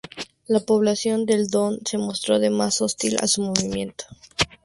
[0.47, 4.05] La población del Don se mostró además hostil a su movimiento.